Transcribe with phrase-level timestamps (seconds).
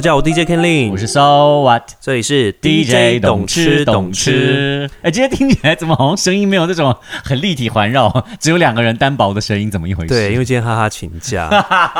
[0.00, 4.10] 大家好，我 DJ Ken Lin，我是 So What 这里是 DJ 懂吃懂。
[4.10, 4.88] 吃。
[5.02, 10.08] 哎，今天听起来怎么好像声音没有那种很立体环绕，只有两个人单薄的声音，怎么一回事？
[10.08, 11.48] 对，因为今天哈哈请假，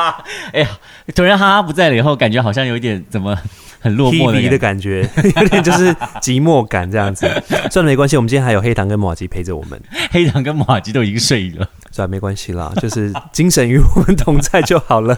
[0.55, 0.69] 哎呀，
[1.15, 3.37] 突然哈哈不在了以后，感觉好像有一点怎么
[3.79, 5.07] 很落寞的的感觉，
[5.37, 5.93] 有点就是
[6.23, 7.31] 寂寞感这样子。
[7.71, 9.79] 算了，没关系，我们今天还有黑糖跟马吉陪着我们。
[10.11, 15.15] 黑糖跟马吉都已经睡了，算了，没关系啦，就是精神与我们同在就好了。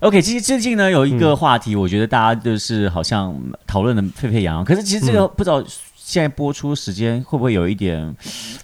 [0.00, 3.34] OK，其实最近呢有一个话题，我觉得大家就是好像
[3.66, 4.64] 讨论的沸沸扬扬。
[4.64, 5.64] 可是其实这个不知道
[5.96, 8.14] 现在播出时间会不会有一点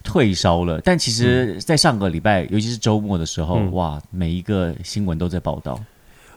[0.05, 0.79] 退烧了？
[0.85, 5.81] 但其实，在上个礼拜，尤其是周末的时候，哇，每一个新闻都在报道。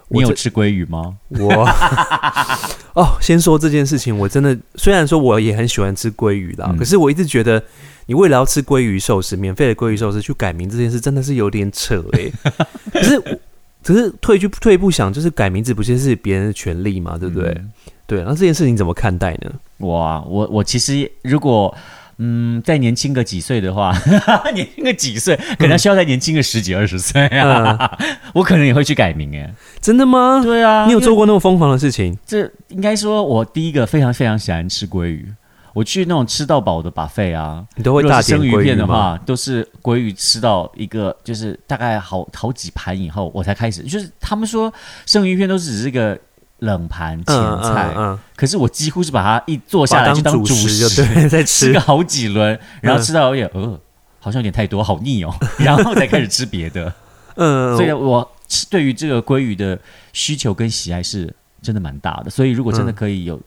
[0.07, 1.17] 你有吃鲑鱼吗？
[1.29, 1.67] 我
[2.93, 7.61] 哦，先说这件事情，我真的虽然说我也很喜欢吃鲑鱼啦，可是我一直觉得，
[8.05, 12.31] 你为了要吃鲑鱼寿司，免费的鲑鱼寿司去改名这件事，真的是有点扯哎。
[12.93, 13.39] 可是。
[13.85, 17.55] 只是退去退一步想，就是改名字不就是别人的权利嘛，对不对？
[18.07, 19.51] 对，那这件事情怎么看待呢？
[19.77, 21.73] 哇，我我其实如果
[22.17, 23.95] 嗯再年轻个几岁的话，
[24.55, 27.95] 年轻个几岁，可能需要再年轻个十几二十岁啊，
[28.33, 30.41] 我可能也会去改名哎，真的吗？
[30.43, 32.17] 对啊，你有做过那么疯狂的事情？
[32.25, 35.31] 这应该说，我第一个非常非常喜欢吃鲑鱼。
[35.75, 43.83] 我去那种吃到饱的把费啊，你都会大生鱼片的话，都是鲑鱼吃到一个就是大概好好几盘以后，我才开始。
[43.83, 44.73] 就是他们说
[45.05, 46.17] 生鱼片都是只是一个
[46.59, 47.93] 冷盘前菜，
[48.37, 53.77] 可是我几乎是把它一坐下来就当主食， 对，在吃个好几轮，然后吃到有点呃，
[54.21, 56.93] 好像有点太多，好腻哦， 然后才开始吃别的。
[57.35, 58.31] 嗯，所以我
[58.69, 59.77] 对于这个鲑鱼的
[60.13, 62.29] 需求跟喜爱是真的蛮大的。
[62.29, 63.37] 所以如果真的可以有。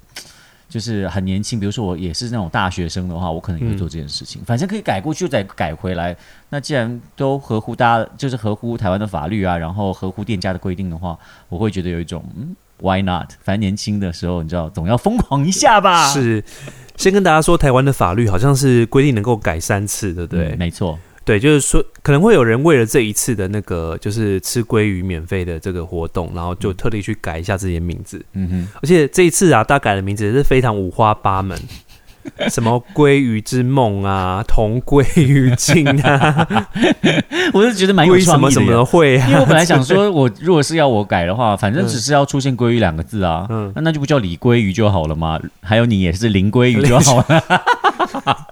[0.68, 4.42] 就是很年轻，比如说我也是那种大学生的话，我可能也会做这件事情。
[4.44, 6.14] 反正可以改过去再改回来。
[6.50, 11.18] 那既然都合乎大家，就是合乎台湾的法律啊，然后合乎店家的规定的话，
[11.48, 13.30] 我会觉得有一种嗯，Why not？
[13.42, 16.12] 反正年轻的时候，你知道总要疯狂一下吧。
[16.12, 16.44] 是，
[16.96, 20.54] 先跟大家说，台湾的法律好像是规定能够改三次，对不对？
[20.56, 20.98] 没错。
[21.28, 28.24] 对，就是说可能会有人为了这一次的那个就是吃鲑鱼免费的这个活动，然后就特地去改一下自己的名字。
[28.32, 31.54] 嗯哼，而且这一次啊，大改的名字也是非常五花八门，
[32.48, 36.66] 什么鲑鱼之梦啊，同归于尽啊，
[37.52, 38.50] 我是觉得蛮有创意的。
[38.50, 39.16] 什么会？
[39.28, 45.38] 因为我本来想 说，我如果是要我改的话，反正只是要出现“鲑鱼”两个字啊，那那就不叫李鲑鱼就好了嘛。
[45.60, 48.46] 还有你也是林鲑鱼就好了。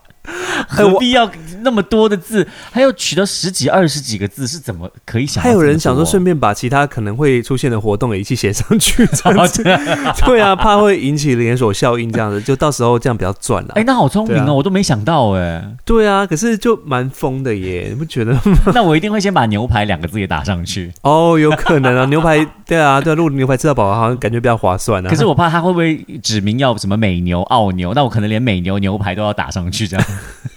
[0.67, 1.31] 何必要
[1.63, 5.43] 那么多的字，还要取到十几、二十几个字，是怎么可以想？
[5.43, 9.63] 还有人想说，顺便把其他可能会出现的活动也一起写上去，这样子。
[10.27, 13.73] 对啊，怕会引起连锁效应，这样子就到时候这样比较赚了。
[13.75, 15.65] 哎，那好聪明哦，我都没想到哎。
[15.85, 18.37] 对啊，可是就蛮疯的耶，你不觉得？
[18.75, 20.93] 那我一定会先把牛排两个字也打上去。
[21.03, 25.09] 哦，有可能啊，牛排对啊，对啊，如果牛排吃到饱，好像感觉比较划算啊。
[25.09, 30.07] 可是我怕他会不会指明要什么美牛、澳牛，那我可能连美牛牛排都要打上去，这样。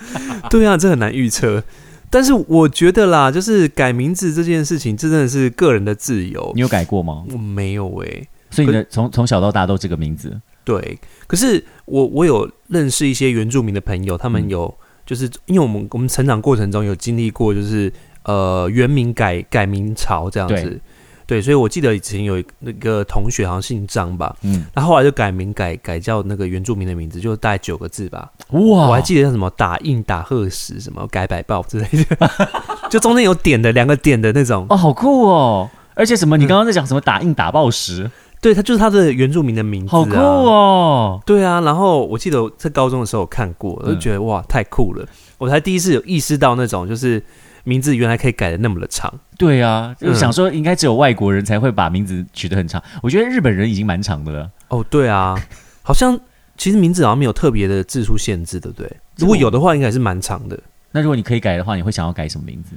[0.52, 1.64] 对啊，这很难预测。
[2.10, 6.52] 但是我觉得啦，就是改名字这件事情，这真的是个人的自由。
[6.56, 7.24] 你有改过吗？
[7.32, 8.28] 我没有诶。
[8.50, 10.42] 所以你的从从小到大都这个名字。
[10.64, 17.94] 对，可是我我有认识一些原住民的朋友，他们有就是因为我们我们成长过程中有经历过，就是
[18.24, 20.82] 呃原名改改名潮这样子。
[21.30, 28.32] 对，所以我记得以前有那个同学好像姓张吧，嗯，那后来就改名改改叫那个原住民的名字，就大概九个字吧。
[28.50, 32.32] 哇，我还记得叫什么打印打贺石什么改百报之类的，
[32.90, 34.66] 就中间有点的两个点的那种。
[34.70, 35.70] 哦，好酷哦！
[35.94, 38.10] 而且什么，你刚刚在讲什么打印打报时？
[38.42, 39.92] 对，他就是他的原住民的名字。
[39.92, 41.22] 好酷哦！
[41.28, 45.06] 对啊，然后我记得在高中的时候看过，我就觉得哇，太酷了！
[45.38, 47.24] 我才第一次有意识到那种就是。
[47.70, 52.82] 名字原来可以改的那么的长，对啊，就想说应该只有外国人才会把名字取得很长。
[53.04, 54.52] 我觉得日本人已经蛮长的了。
[54.70, 55.36] 哦，对啊，
[55.84, 56.20] 好像
[56.58, 58.92] 其实名字好像没有特别的字数限制，对不对？
[59.18, 60.60] 如果有的话，应该是蛮长的。
[60.92, 62.72] 那如果你可以改的话，你会想要改什么名字？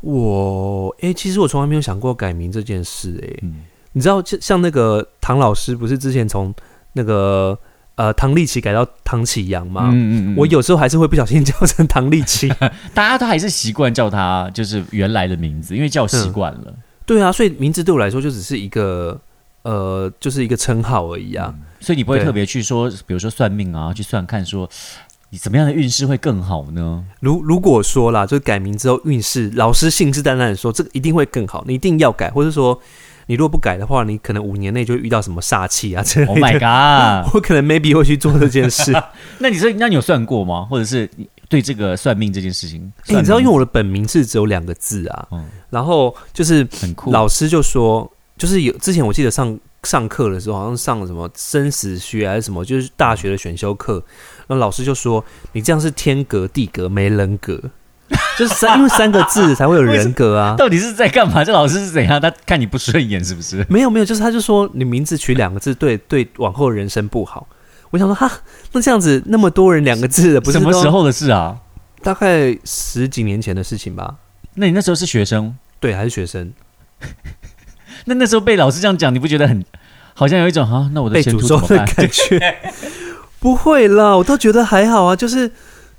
[0.00, 3.22] 我哎，其实我从来没有想过改名这件事。
[3.22, 3.48] 哎，
[3.92, 6.52] 你知道，像像那个唐老师，不是之前从
[6.94, 7.56] 那个。
[7.96, 12.48] 呃，唐立奇改到唐启阳嘛，嗯嗯嗯，我有时候还是会不小心叫成唐立奇，
[12.92, 16.74] 大家都还是习惯叫他就是原来的名字，因为叫习惯了。
[17.06, 19.20] 对啊，所以名字对我来说就只是一个
[19.62, 21.54] 呃，就是一个称号而已啊。
[21.78, 24.68] 所以你不会特别去说，比如说算命啊，去算看说
[25.30, 27.04] 你怎么样的运势会更好呢？
[27.20, 32.80] 如如果说啦，就改名之后运势，老师信誓旦旦的说这个一定会更好，你一定要改，或者说。
[33.26, 36.32] 你如果不改的话，你可能五年内就会遇到什么煞气啊之类的。
[36.32, 37.30] Oh my god！
[37.34, 38.92] 我可能 maybe 会去做这件事。
[39.38, 40.66] 那你说，那你有算过吗？
[40.70, 41.08] 或者是
[41.48, 42.92] 对这个算命这件事情？
[43.08, 45.28] 你知道，因为我的本名是只有两个字啊。
[45.70, 54.02] 然后就是很酷，老师就说，就是有之前我记得上上课的时候，好像上什么生死学还是什么，就是大学的选修课，
[54.46, 57.60] 那老师就说你这样是天格地格没人格，
[58.38, 60.54] 就是三因为三个字才会有人格啊。
[60.56, 61.42] 到底是在干嘛？
[61.44, 62.20] 这老师是怎样？
[62.20, 63.64] 他看你不顺眼是不是？
[63.68, 67.46] 没有没有，就是他就说你名字取两个字，对对，往后人生不好。
[67.90, 68.30] 我想说哈，
[68.72, 71.56] 那这样子那么多人两个字的，不是什么时候的事啊？
[72.02, 74.16] 大概十几年前的事情吧。
[74.54, 75.56] 那你那时候是学生？
[75.80, 76.52] 对，还是学生？
[78.06, 79.64] 那那时候被老师这样讲，你不觉得很
[80.14, 80.90] 好像有一种啊？
[80.92, 81.86] 那我的前途怎么办？
[81.94, 82.56] 感觉
[83.40, 85.16] 不会啦，我倒觉得还好啊。
[85.16, 85.50] 就是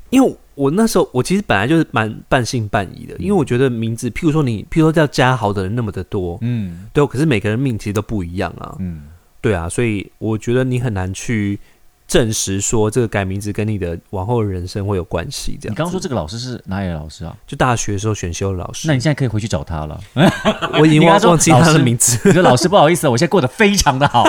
[0.10, 9.04] 因为我那时候，我其实本来就是蛮半信半疑的，因为我觉得名字，譬如说你，譬如说叫嘉豪的人那么的多，嗯，对，可是每个人命其实都不一样啊，嗯，
[9.42, 11.60] 对啊，所以我觉得你很难去。
[12.08, 15.74] 证实说这个改名字跟你的往后人生会有关系，这样。
[15.74, 17.36] 你刚刚说这个老师是哪里的老师啊？
[17.48, 18.88] 就大学时候选修的老师。
[18.88, 20.00] 那你现在可以回去找他了。
[20.80, 22.20] 我已经忘忘记他的名字。
[22.30, 24.24] 你说老师不好意思，我现在过得非常的好。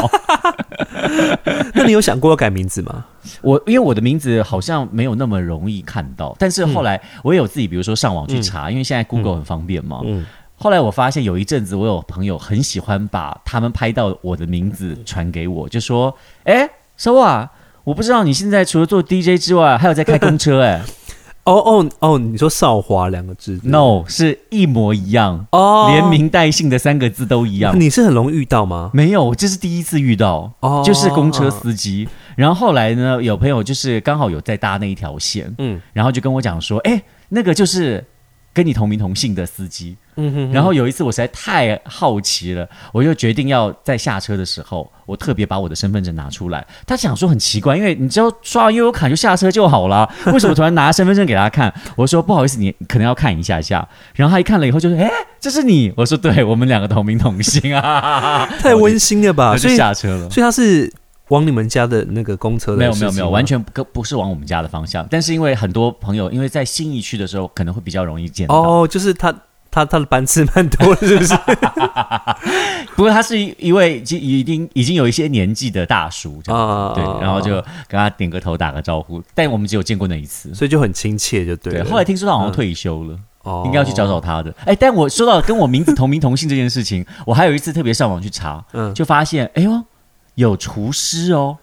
[1.75, 3.05] 那你有想过要改名字吗？
[3.43, 10.00] 我因为我的名字好像没有那么容易看到，但是后来我也有自己，比如说上网去查，因为现在 Google 很方便嘛。
[10.05, 10.25] 嗯。
[10.58, 17.50] 后来我发现有一阵子，我有朋友很喜欢把他们拍到我的名字传给我，就说：“哎，收啊。”
[17.86, 20.82] 我不知道你现在除了做 DJ 之外，还有在开公车 哎？
[21.44, 22.18] 哦哦哦！
[22.18, 27.78] 你说“少华”两个字？No，是一模一样哦，连名带姓的三个字都一样。
[27.78, 28.90] 你是很容易遇到吗？
[28.92, 32.08] 没有，这是第一次遇到，哦，就是公车司机。
[32.34, 38.04] 然后后来呢，有朋友就是刚好有在搭那一条线，嗯，然后就跟我讲说，哎，那个就是
[38.56, 39.94] 跟你同名同姓的司机。
[40.19, 46.67] 嗯哼，然后有一次我实在太好奇了，我就决定要在下车的时候，我特别把我的身份证拿出来。
[46.87, 51.70] 他想说很奇怪，因为你只要刷完悠游卡就下车就好了， 为什么突然拿身份证给他看？
[51.97, 53.87] 我说不好意思，你可能要看一下下。
[54.14, 60.31] 然后他一看了以后就说：“哎，这是你。”我说：“对，我们两个同名同姓啊，太温馨了吧？” 所以下车了。
[60.31, 60.91] 所以他是
[61.28, 62.76] 往你们家的那个公车？
[62.76, 65.06] 没有没有没有，完全不不是往我们家的方向。
[65.11, 68.55] 但是因为很多朋友因为在新义区的时候，可能会比较容易见到。
[68.55, 69.34] 哦，就是他。
[69.69, 71.34] 他他的班次蛮多的，是不是？
[72.96, 77.56] 不过他是一位已经已经已经有一些年纪的大叔，啊，对，然后就
[77.87, 81.82] 跟他点个头，打个招呼，但我们只有见过那一次，所以就很亲切，就对。
[81.82, 84.55] 后来听说他好像退休了，哦，应该要去找找他的。
[84.64, 89.84] 哎，但我说到跟我名字同名同姓这件事情，我还有一次特别上网去查，嗯，就发现，哎呦，
[90.36, 91.58] 有厨师哦。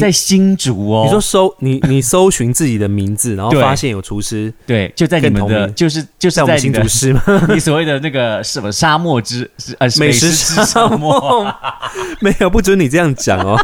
[0.00, 7.22] 在新竹哦，你说搜 你你搜寻自己的名字，然后发现有厨师，对，就在你们的，就是就是在新竹市吗？
[7.48, 9.48] 你所谓的那个什么沙漠之
[9.78, 11.46] 呃美食沙漠，
[12.20, 13.56] 没有不准你这样讲哦。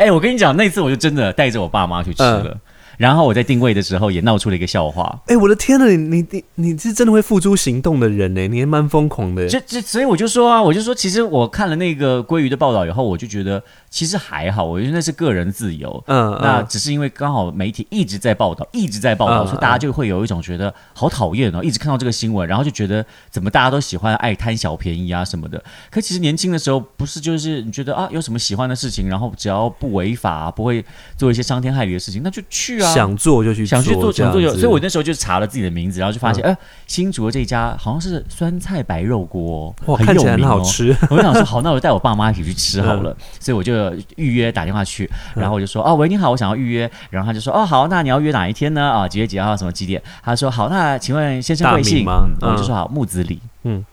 [0.00, 2.58] 哎，我跟你讲，那次我就真的带着我爸妈去吃了。
[3.00, 5.22] 然后我在定位的时候也闹出了一个笑话。
[5.28, 8.46] 哎，我的天呐，你你你你是真的会付诸行动的人呢？
[8.46, 9.48] 你还蛮疯狂的。
[9.48, 14.64] 这这所以我就说啊，我就说，其实我看了那个鲑鱼的报道以后，我就觉得其实还好。
[14.64, 16.02] 我觉得那是个人自由。
[16.06, 25.62] 嗯，那只是因为刚好媒体一直在报道，一直在报道，所以大家就会有一种觉得好讨厌哦，一直看到这个新闻，然后就觉得怎么大家都喜欢爱贪小便宜啊什么的。
[25.90, 30.84] 可其实年轻的时候不是就是你觉得啊有什么喜欢的事情，然后只要不违法，不会
[31.16, 32.94] 做一些伤天害理的事情，那就去啊。
[32.94, 36.56] 想做就去，想去做想做就，所以我那时候就查了自己的名字，然后就发现，哎，
[36.86, 40.96] 新竹的这家好像是酸菜白肉锅，哇，看起来很好吃。
[41.08, 43.16] 我就想说，好，那我就带我爸妈一起去吃好了。
[43.40, 43.72] 所以我就
[44.16, 46.90] 预约打电话去，然后我就说，哦，喂，你好，我想要预约。
[47.10, 48.82] 然后他就说，哦，好，那你要约哪一天呢？
[48.82, 49.56] 啊，几月几号？
[49.56, 50.02] 什么几点？
[50.22, 52.22] 他说，好，那请问先生贵姓吗？
[52.40, 53.40] 我就说好，木子李。
[53.64, 53.84] 嗯，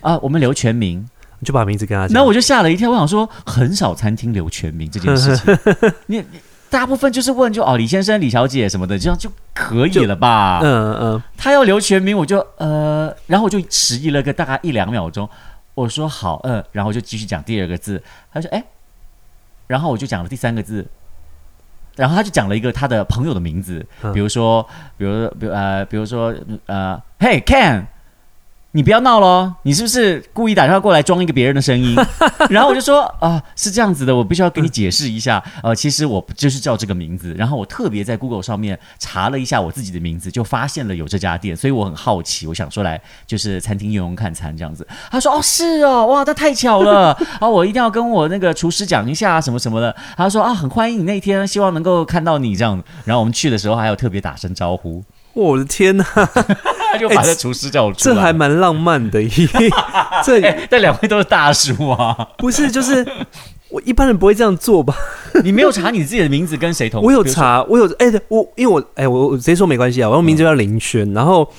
[0.00, 1.08] 啊，我们留全名，
[1.42, 2.14] 就把名字跟他讲。
[2.14, 5.58] 那我就吓了一跳，我想说，很少餐厅留全名这件事情，
[6.06, 6.24] 你。
[6.68, 10.58] 大部分就是问就哦，李先生、李小姐什么的，这样就可以了吧？
[10.64, 11.22] 嗯嗯。
[11.36, 15.26] 他要留全名，我就呃，然后我就迟疑了个大概一两秒钟，
[15.74, 18.02] 我说好，嗯，然后就继续讲第二个字。
[18.32, 18.62] 他说哎，
[19.66, 20.86] 然后我就讲了第三个字，
[21.96, 24.62] 然后他就讲了一个他的朋友的名字，比如说，
[24.96, 26.34] 比如，比如呃，比如说
[26.66, 27.84] 呃，嘿，Ken。
[28.76, 29.50] 你不要闹喽！
[29.62, 31.96] 你是不是故意打电话过来装一个别人的声音？
[32.50, 35.42] 然后我就说啊，是这样子的，我必须要跟你解释一下。
[35.62, 37.34] 呃，其实我就是叫这个名字。
[37.38, 44.86] 然后我特别在 Google 上面查了一下我自己的名字，就发现了有这家店，所以我很好奇，我想说来就是餐厅用用看餐这样子。
[45.10, 47.48] 他说哦，是哦，哇，那太巧了 啊！
[47.48, 49.96] 我一定要跟我那个厨师讲一下什么什么的。
[50.18, 52.84] 他说啊，很欢迎你那天，希望能够看到你这样。
[53.06, 55.02] 然后我们去的时候还有特别打声招呼。
[55.32, 56.04] 我的天哪！
[56.92, 59.22] 他就把这厨师叫我出来，这还蛮浪漫的。
[60.24, 60.40] 这
[60.70, 62.70] 但两位都是大叔啊，不是？
[62.70, 63.06] 就是
[63.68, 64.94] 我一般人不会这样做吧？
[65.44, 67.02] 你没有查你自己的名字跟谁同？
[67.02, 70.08] 我有查，我有哎，我因为我哎，我我直接说没关系啊。
[70.08, 71.50] 我用名字叫林轩，然后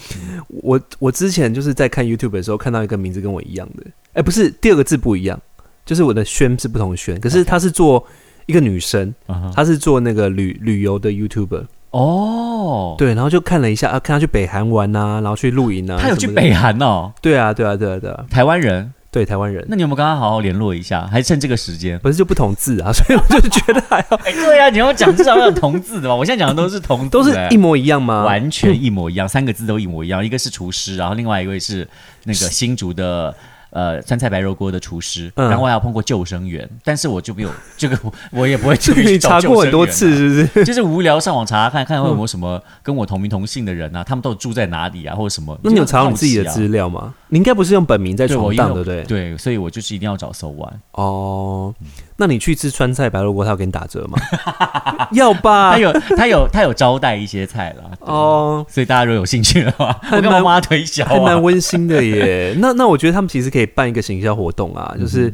[0.48, 5.40] 我我之前就是在看 YouTube 的时候看到一个名字跟我一样的，哎，不是第二个字不一样，
[5.86, 8.04] 就是我的轩是不同轩，可是他是做
[8.46, 9.14] 一个女生，
[9.54, 11.66] 她是做那个旅旅游的 YouTuber
[11.98, 18.94] 哦，对，然后就看了一下啊，看他去北韩玩啊，然后去露营啊，他有去北韩哦，对啊，对啊，对啊，对啊，台湾人。
[19.10, 21.08] 对台湾人，那你有没有跟他好好联络一下？
[21.10, 21.98] 还趁这个时间？
[22.00, 24.18] 不是就不同字啊， 所以我就觉得还要。
[24.26, 26.14] 哎，对啊，你要讲至少要有同字的吧？
[26.14, 28.26] 我现在讲的都是同，都是一模一样吗？
[28.26, 30.24] 完全一模一样，三个字都一模一样。
[30.24, 31.88] 一个是厨师，然后另外一位是
[32.26, 33.34] 那个新竹的。
[33.78, 37.96] 呃，酸菜白肉锅的厨师，然后我还有碰过救生员，但是我就没有 这个，
[38.32, 40.66] 我也不会去查过很多次，是不是？
[40.66, 45.56] 就是无聊上网查看看有没有什么跟我同名同姓的人啊，他们都住在哪里啊，或者什么？
[45.62, 47.14] 那你有查你自己的资料吗？
[47.30, 49.04] 你应该不是用本名在闯荡，对不对？
[49.04, 51.74] 对，所以我就是一定要找搜完哦。
[52.16, 54.18] 那你去吃川菜白萝卜，他要给你打折吗？
[55.12, 57.92] 要吧，他有他有他有招待一些菜啦。
[58.00, 62.56] 哦，所以大家如果有兴趣的话，我跟妈妈推销，还蛮温馨的耶。
[62.60, 65.34] 那那我觉得他们其实可以办一个行销活动啊，就是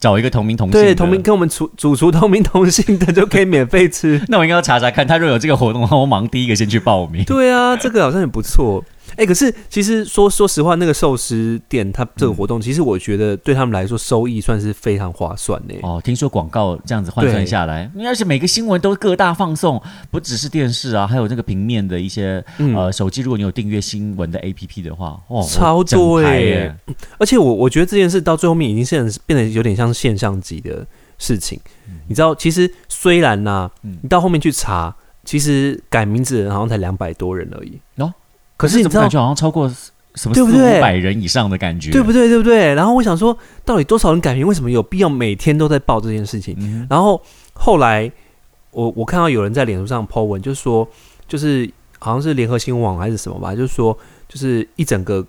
[0.00, 4.20] 找一个同名同姓，对，同名跟我们主主厨同名同姓的就可以免费吃。
[4.28, 7.22] 那我应该要查查看，他如果有这个活动的话，我忙第一个先去报名。
[7.24, 8.82] 对啊，这个好像也不错。
[9.16, 15.74] 哎，可是其实说说实话，那个寿司店它这个活动，其实我觉得对他们来说收益算是非常划算的。
[15.82, 19.80] 哦，听说广告这样子换算下来，而且每个新闻都各大放送，
[20.10, 26.76] 不只是电视啊，还有那个平面的一些呃手机，如果你有订阅新闻的 APP 的话，哦，超多哎！
[27.18, 30.86] 而且我我觉得这件事到最后面已经现变得有点像现象级的
[31.18, 31.60] 事情。
[32.08, 34.94] 你知道，其实虽然呢，你到后面去查，
[35.24, 37.78] 其实改名字的人好像才两百多人而已。
[37.96, 38.12] 哦。
[38.56, 39.68] 可是你知道，就好像超过
[40.14, 42.28] 什么四五百人以上的感觉，对不对？
[42.28, 42.72] 对不对？
[42.74, 44.46] 然后我想说，到底多少人改名？
[44.46, 46.86] 为什么有必要每天都在报这件事情？
[46.88, 47.20] 然后
[47.52, 48.10] 后来，
[48.70, 50.88] 我我看到有人在脸书上 po 文，就是说，
[51.26, 51.68] 就是
[51.98, 53.96] 好像是联合新闻网还是什么吧，就是说，
[54.28, 55.26] 就是一整个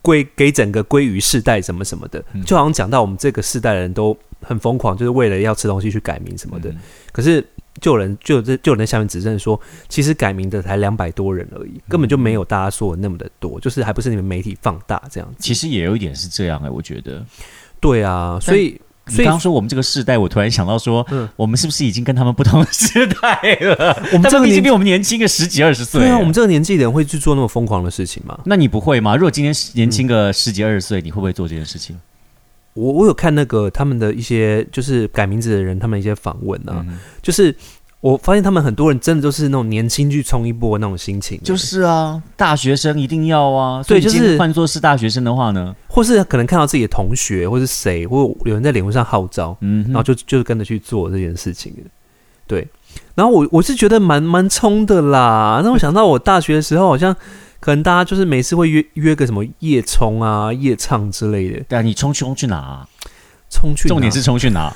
[0.00, 6.74] 归给整个归于世代什么什么的，就好像讲到我们这个世代的人都很疯狂，就是为了要吃东西去改名什么的。
[7.12, 7.46] 可是。
[7.80, 15.36] 就有人就这就有人在下面指证说，其实改名的才两百多人而已，根本就没有大家说的那么的多，就是还不是你们媒体放大这样子。
[15.38, 17.24] 其实也有一点是这样哎，我觉得。
[17.78, 24.02] 对啊，所以所以刚刚说我们这个世代，我突然想到说，嗯，我们是不是已经跟他们不同时代了？
[24.12, 26.00] 我们这个已经比我们年轻个十几二十岁。
[26.00, 28.40] 对啊，我们这个年纪的人会去做那么疯狂的事情吗？
[28.46, 29.14] 那你不会吗？
[29.14, 31.96] 如果今天年轻个十几二十岁，你会不会做这件事情？
[32.76, 36.84] 我我有看那个他们的一些就是改名字的人，他们一些访问啊，
[37.22, 37.52] 就是
[38.00, 41.40] 我发现他们很多人真的都是那种年轻去冲一波那种心情。
[41.42, 51.74] 就是啊，大学生一定要啊，对，就是换作是大学生的话呢，或是可能看到自己的同学或是谁，或有人在脸上号召，嗯，然后就就是跟着去做这件事情。
[52.46, 52.68] 对，
[53.14, 55.60] 然后我我是觉得蛮蛮冲的啦。
[55.64, 57.16] 那我想到我大学的时候好像。
[57.60, 61.60] 可能大家就是每次会约约个什么夜冲啊、夜唱之类的。
[61.68, 62.86] 对啊，你冲去冲去哪？
[63.48, 64.74] 冲去重点是冲去哪？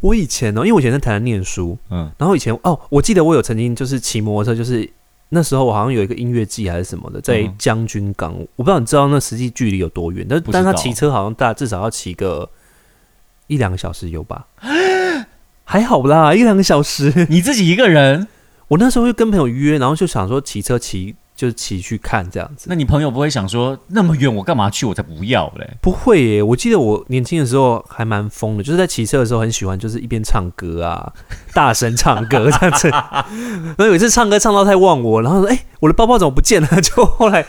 [0.00, 4.88] 我以前呢，因为我以前在台南念书，嗯，然后以前哦，我记得我有曾经就是骑摩托车，就是
[5.28, 12.48] 那时候我好像有一个音乐季还是什么的，在将军港，我不知道你知道那实际距离有多远，但但他骑车好像大至少要骑个
[13.46, 14.46] 一两个小时有吧？
[15.64, 18.26] 还好啦，一两个小时， 你自己一个人？
[18.68, 21.14] 我那时候就跟朋友约，然后就想说骑车骑。
[21.38, 24.84] 就是骑去看这样子，那你朋友不会想说那么远我干嘛去？
[24.84, 25.70] 我才不要嘞！
[25.80, 31.12] 不会耶，我记得我年轻的时候还蛮疯的，就是在骑车的时候很喜欢，就是一边唱歌啊，
[31.54, 32.88] 大声唱歌这样子。
[32.88, 37.46] 然后有一次唱歌唱到太忘我，然后说：“哎，我的包包怎么不见了？” 就后来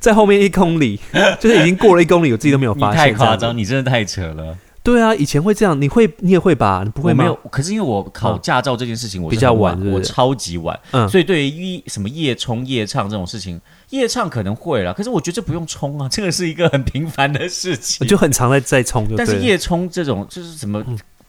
[0.00, 0.98] 在后面一公里，
[1.38, 2.98] 就是已经过了一公里，我自己都没有发现。
[2.98, 4.56] 太夸张，你真的太扯了。
[4.82, 6.82] 对啊，以前会这样，你会你也会吧？
[6.84, 7.34] 你不会吗没有？
[7.50, 13.60] 可是因为我考驾照这件事情，我比较晚，我超级晚，嗯，所以对于什么夜冲夜唱这种事情，
[13.90, 14.94] 夜唱可能会了。
[14.94, 19.06] 可是我觉得这不用冲啊，这个是一个很平凡的事情，就很常在在冲。
[19.16, 20.82] 但是夜冲这种就是什么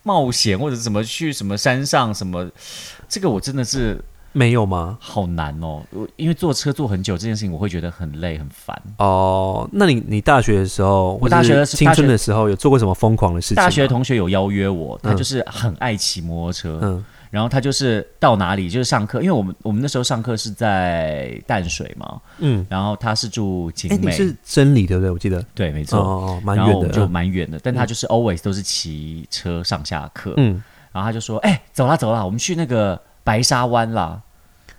[0.04, 2.50] 冒险或者怎么去什么山上什么，
[3.10, 4.00] 这个我真的是。
[4.34, 4.98] 没有吗？
[5.00, 5.82] 好难哦，
[6.16, 8.82] 因为坐车坐很久这件事情，我会觉得很累很烦。
[8.98, 13.56] 哦，那你你大学的时候，我大学青春的时候有做过什么疯狂的事情？
[13.56, 25.12] 大学同学有邀约我，他就是很爱骑摩托车，嗯，然后他就是到哪里就是上课，因为我们我们那时候上课是在淡水嘛，嗯，然后他是住景美，是真理对不对？
[25.12, 32.98] 我记得对，没错，哦，蛮远的，就蛮远的，但他就是 always 都是骑车上下课，嗯，然后他就说，哎，走啦走啦，我们去那个。
[33.24, 34.22] 白沙湾啦，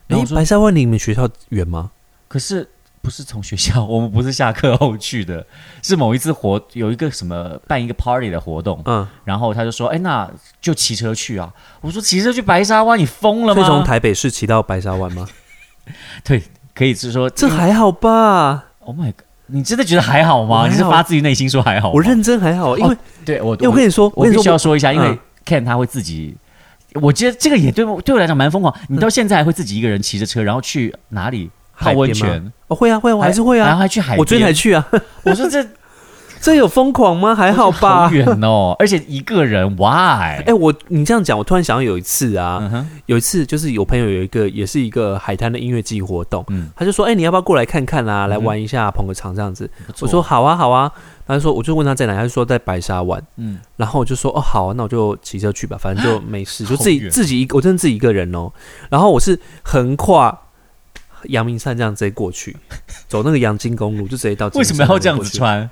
[0.09, 1.91] 哎，白沙湾离你们学校远吗？
[2.29, 2.69] 可是
[3.01, 5.45] 不是从学校， 我们不是下课后去的，
[5.83, 10.31] 是某一次活有一个什么办一个 party 的活动，嗯，然后他就说，哎，那
[10.61, 11.53] 就骑车去啊。
[11.81, 13.63] 我说骑车去白沙湾，你疯了吗？
[13.65, 15.27] 从台北市骑到白沙湾吗？
[16.23, 16.43] 对，
[16.75, 19.27] 可以是说这还好吧？Oh my god！
[19.47, 20.67] 你真的觉得还好吗？
[20.69, 21.91] 你是发自于内心说还好？
[21.91, 26.37] 我认真还好，因为对我，因为我跟你说，我必须要说一下，因为 Ken 他会自己，
[27.01, 28.75] 我觉得这个也对我对我来讲蛮疯狂。
[28.89, 32.53] 你到现在还会自己一个人骑着车，然后去哪里泡温泉？
[32.69, 34.87] 哦，会啊，会，我还是会啊，然后还去海，我昨天才去啊。
[35.25, 35.67] 我说这。
[36.43, 37.35] 这有疯狂吗？
[37.35, 38.09] 还好吧。
[38.09, 40.43] 好远哦，而且一个人，why？
[40.45, 48.27] 哎，我你这样讲，我突然想到有一次啊，有一次就是有朋友有一个也是一个海滩的音乐季活动，嗯，他就说，哎，你要不要过来看看啊？
[48.27, 49.71] 来玩一下，捧个场这样子。
[50.01, 50.93] 我说好啊，好啊。
[51.25, 53.23] 他就说，我就问他在哪，他就说在白沙湾。
[53.37, 58.51] 嗯，然后我就说，哦，好，啊那我就骑车去吧，反正 就没事，就自己自己一个，我真的自己一个人哦。
[58.91, 60.37] 然后我是横跨
[61.27, 62.57] 阳明山这样直接过去，
[63.07, 64.49] 走那个阳金公路，就直接到。
[64.55, 65.71] 为什么要这样子穿？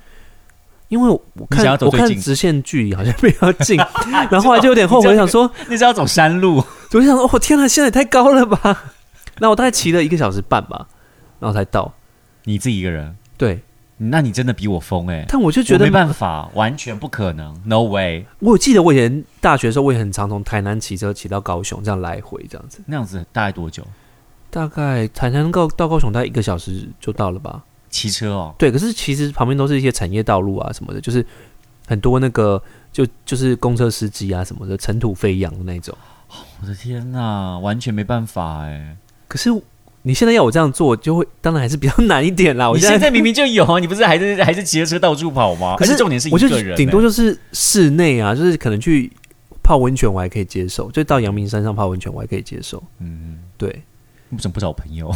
[0.91, 3.77] 因为我看我看直线距离好像比较近，
[4.29, 8.83] 然后后来就有点后悔，想说你是要走山路，我就想说，哦天哪，现在也太高了吧！
[9.39, 10.85] 那我大概骑了一个小时半吧，
[11.39, 11.93] 然后才到。
[12.43, 13.15] 你自己一个人？
[13.37, 13.61] 对，
[13.95, 15.23] 那你真的比我疯哎！
[15.29, 18.25] 但我就觉得没办法，完全不可能，no way。
[18.39, 22.81] 我记得我以前大学的时候，我也很常从台南骑车骑到高雄，这样来回这样子。
[22.85, 23.87] 那样子大概多久？
[24.49, 27.63] 大概台南到到高雄大概一个小时就到了吧。
[27.91, 31.23] 骑车哦，对，可是其实旁边都是一些产业道路啊什么的，就是
[31.85, 32.59] 很多那个
[32.91, 35.95] 就就是公车司机啊什么的，尘土飞扬的那种。
[36.61, 38.95] 我的天哪，完全没办法哎！
[39.27, 39.49] 可是
[40.03, 42.69] 你现在要我这样做，就会当然还是比较难一点啦。
[42.69, 45.75] 我现在明明就有啊，你不是还是还是骑着车到处跑吗？
[45.77, 49.11] 可是重点是一个人，顶多就是室内啊，就是可能去
[49.61, 52.81] 泡温泉，我还可以接受；就到阳明山上泡温泉，我还可以接受。
[52.99, 53.67] 嗯，对，
[54.29, 55.13] 为什么不找朋友？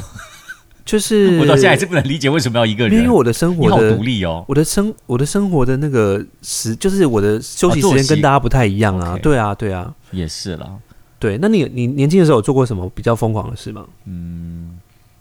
[0.85, 10.69] 就是我到现在还是不能理解为什么要一个人，因为我的生活的独立哦，我的生我的生活的那个时，就是我的休息时间跟大家不太一样啊，对啊，对啊，也是啦，
[11.17, 13.85] 对，那你你年轻的时候有做过什么比较疯狂的事吗？
[14.05, 14.77] 嗯。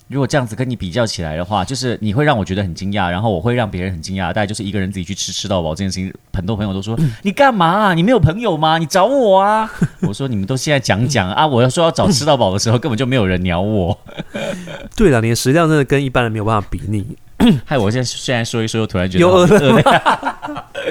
[0.08, 4.28] 如果这样子跟你比较起来的话，就是你会让我觉得很惊讶，然后我会让别人很惊讶。
[4.28, 7.66] 大概就是一个人自己去吃吃到饱这件事情，很多朋友都说 你干嘛？
[7.66, 8.78] 啊你没有朋友吗？
[8.78, 9.70] 你找我啊！
[10.02, 11.46] 我说你们都现在讲讲啊！
[11.46, 13.98] 我要说要找吃到饱的时候，根本就没有人鸟我。
[14.94, 17.16] 对了，你的食量真的跟一般人没有办法比拟。
[17.64, 19.46] 害我现在虽然说一说，又突然觉得有饿。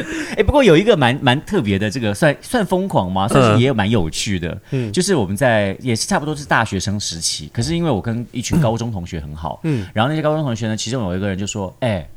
[0.37, 3.27] 哎，不过有一个蛮蛮特别的，这个算算疯狂吗？
[3.27, 4.59] 算是也有蛮有趣的。
[4.71, 12.07] 嗯，就是我们在也是差不多是大学生时期，可是因为我跟一群高中同学很好，嗯，然后那些高中同学呢，其中有一个人就说：“哎，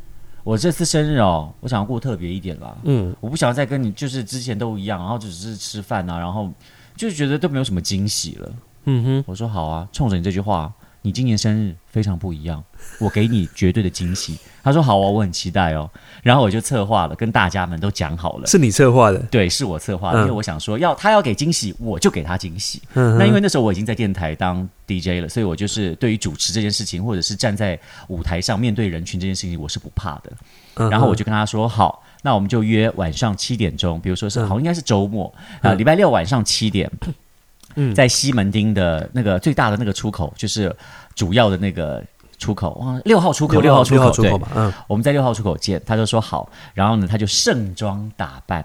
[0.44, 6.50] 我这次生日哦，我想要过特别一点啦，嗯，我不想要再跟你就是之前都一样，然后只是吃饭啊，然后
[6.96, 8.52] 就觉得都没有什么惊喜了。”
[8.88, 10.72] 嗯哼，我说好啊，冲着你这句话。
[11.06, 12.60] 你今年生日非常不一样，
[12.98, 14.36] 我给你绝对的惊喜。
[14.60, 15.88] 他说好啊，我很期待哦。
[16.20, 18.46] 然后我就策划了，跟大家们都讲好了。
[18.48, 19.18] 是你策划的？
[19.30, 20.18] 对，是我策划的。
[20.22, 22.82] 因为我想说，要他要给惊喜，我就给他惊喜。
[22.92, 30.90] 那因为那时候我已经在电台当 DJ 了，所以我就是对于主持这件事情，或者是站在舞台上面对人群这件事情，我是不怕的。
[30.90, 36.90] 然后我就跟他说好，那我们就约晚上七点钟，比如说是好，应该是周末啊，礼拜六晚上七点。
[37.94, 40.74] 在西门町的那个最大的那个出口，就是
[41.14, 42.02] 主要的那个
[42.38, 45.80] 出口，哇，六号出口，六号出口，对，嗯，我们在六号出口见。
[45.86, 48.60] 他就说好，然后呢，他就盛装打扮，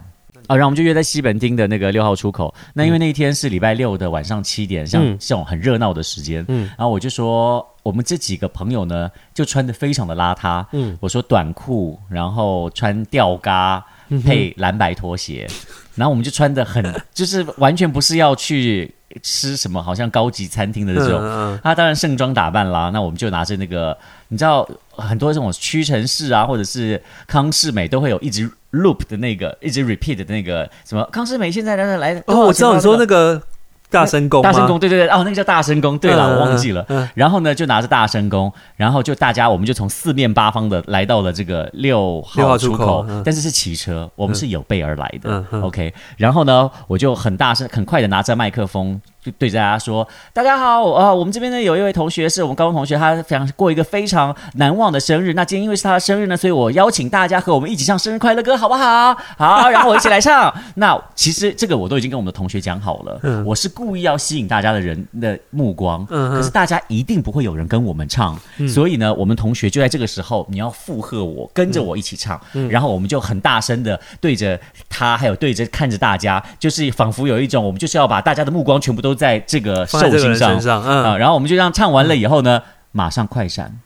[0.47, 2.53] 啊，然后我们就约在西门町的那个六号出口。
[2.73, 13.85] 那因为那一天是礼拜六的晚上七点，像这种很热闹的时间，嗯，然后我就说，我们这几个朋友呢，就穿的非常的邋遢，嗯，我说短裤，然后穿吊嘎
[14.25, 15.47] 配蓝白拖鞋，
[15.95, 18.93] 然后我们就穿的很，就是完全不是要去。
[19.21, 19.81] 吃什么？
[19.81, 22.89] 好像高级餐厅的这种，他当然盛装打扮啦。
[22.93, 23.97] 那我们就拿着那个，
[24.27, 33.41] 你知道，很多这种屈臣氏啊，或者是康士美，都会有一直 loop 的那个，一直 repeat 的那个什么康士美现在来来来，哦，我知道你说那个。
[33.91, 36.85] 大声公，大声公，对对对，哦，那个叫大声公，对了，我忘记了。
[37.13, 45.43] 然后呢，就拿着大声公，然后就大家，我们就从四面八方的来到了这个六号出口，但是是骑车，我们是有备而来的。
[45.61, 48.99] OK，然后呢，我就很大声、很快的拿着麦克风。
[49.23, 55.33] 就对着大家说：“大家好，呃，我们这边呢有一位同学是我们高中同学，他非常过一个非常难忘的生日。
[55.33, 59.15] 那今天因为是他的生日呢，所以我邀请大家和我们一起唱生日快乐歌，好不好？
[59.37, 60.51] 好， 然后我一起来唱。
[60.75, 68.35] 那其实这个我都已经跟我们的同学讲好了，我是故意要吸引大家的人的目光，可是大家一定不会有人跟我们唱，
[68.67, 82.61] 所以呢，我们同学就在这个时候，你要附和我，跟着我一起唱，然后我们就很大声的对着他，还有对着看着大家，就是仿佛有一种我们就是要把大家的目光全部都。”都在这个寿星上，嗯，然后我们就这样唱完了以后呢，
[82.93, 83.77] 马上快闪，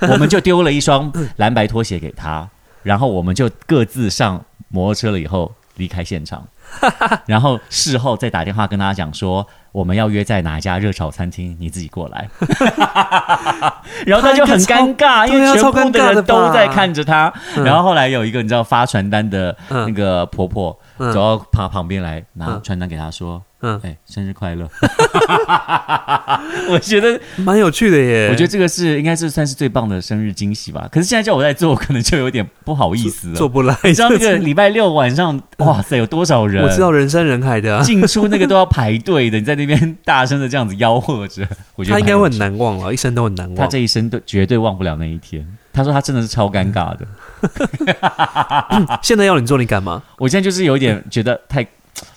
[0.00, 2.48] 我们就丢了一双蓝白拖鞋给他，
[2.82, 6.42] 然后我们就各自上摩托车了以后离开现场。
[7.26, 12.26] 然后事后再打电话跟他讲说我们要约在哪一家热炒餐厅，你自己过来。
[14.06, 17.30] 然后他就很尴尬，因为全部的人都在看着他。
[17.56, 20.74] 然后后来有一个你知道发传单的那个婆婆
[21.12, 23.42] 走到旁旁边来拿传单给他说。
[23.64, 24.68] 嗯，哎，生日快乐！
[26.68, 28.26] 我觉得蛮有趣的耶。
[28.28, 30.88] 我觉得这个是应该是算是最棒的生日惊喜吧。
[30.90, 33.78] 可是现在叫我在做，可能就有点不好意思了，做不来。
[33.84, 36.64] 你知道那个礼拜六晚上， 哇塞，有多少人？
[36.64, 39.38] 我知道人山人海的，进出那个都要排队的。
[39.38, 43.56] 你在那边大声的这样子吆喝着，我觉得他应该会很难忘了，一生都很难忘。
[43.56, 45.46] 他这一生都绝对忘不了那一天。
[45.72, 47.06] 他说他真的是超尴尬的。
[49.02, 50.02] 现在要你做，你敢吗？
[50.18, 51.66] 我现在就是有一点觉得太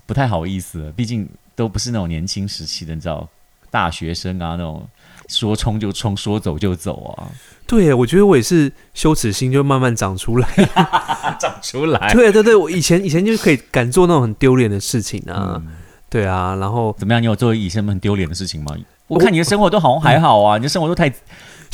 [0.06, 1.28] 不太好意思了，毕竟。
[1.58, 3.26] 都不是那种年轻时期的，你知道，
[3.72, 4.86] 大学生啊，那种
[5.30, 7.32] 说冲就冲，说走就走啊。
[7.66, 10.50] 对，我觉得我也是羞耻心就慢慢长出来，
[11.40, 12.12] 长出来。
[12.12, 15.64] 对对对，我以前以前就可以敢做那种很丢脸的事情啊。
[16.10, 17.22] 对啊，然后怎么样？
[17.22, 18.76] 你有做以前很丢脸的事情吗？
[19.08, 21.10] 我看你的生活都好像还好啊，你的生活都太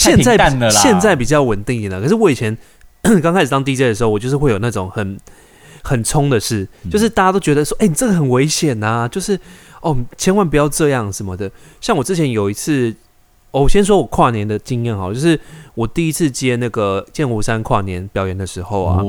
[0.02, 0.70] 现在。
[0.70, 2.02] 现在比较稳定一点了。
[2.02, 2.58] 可是我以前
[3.22, 5.18] 刚开始当 DJ 的时候，我就是会有那种很
[5.84, 9.40] 很冲的事，就是大家都觉得说，哎，你这个很危险呐，就是。
[9.82, 11.50] 哦，千万不要这样什么的。
[11.80, 12.96] 像我之前有一次，
[13.50, 15.40] 我先说我跨年的经验哈，就是
[15.74, 19.02] 我第一次接那个剑湖山跨年表演的时候啊，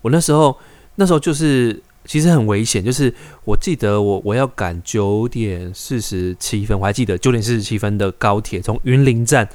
[0.00, 0.56] 我那时候
[0.94, 3.12] 那时候就是其实很危险，就是
[3.44, 9.48] 我记得我我要赶九点四十七分，我还记得九点四十七分的高铁从云林站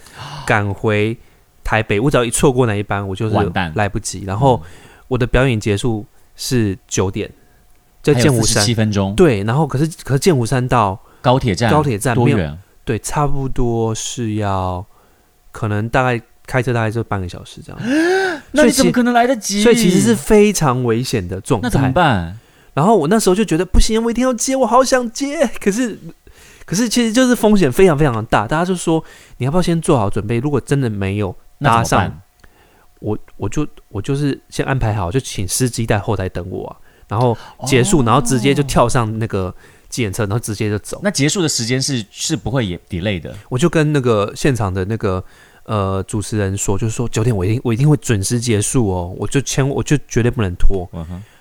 [0.46, 1.18] 赶回
[1.64, 4.24] 台北，我只要一错过那一班，我就是来不及。
[4.26, 4.62] 然后
[5.08, 7.32] 我的表演结束是九点。
[8.04, 12.58] 在剑湖山七分钟，对，然后可是可是剑湖山到高铁站高铁站多远？
[12.84, 14.84] 对，差不多是要
[15.52, 16.20] 可能大概
[16.52, 17.82] 开车大概就半个小时这样。
[18.52, 19.64] 那你怎么可能来得及？
[19.64, 21.68] 所以其实是非常危险的状态。
[21.68, 22.38] 那怎么办？
[22.74, 25.50] 然后我那时候就觉得不行，我一定要接，我好想接。
[25.62, 25.98] 可是
[26.66, 28.46] 可是其实就是风险非常非常的大。
[28.46, 29.02] 大家就说
[29.38, 30.40] 你要不要先做好准备？
[30.40, 32.22] 如果真的没有搭上，
[33.00, 36.76] 我我就我就是先安排好，就请司机在后台等我啊。
[37.08, 39.54] 然后结束，然后直接就跳上那个
[39.90, 41.00] 计程车，然后直接就走。
[41.04, 43.36] 那结束的时间是是不会也 delay 的。
[43.50, 45.22] 我就跟那个现场的那个
[45.65, 50.89] 呃主持人说，就是说九点我一定我一定会准时结束哦，我就签我就绝对不能拖。